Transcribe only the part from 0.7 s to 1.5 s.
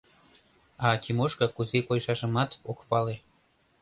А Тимошка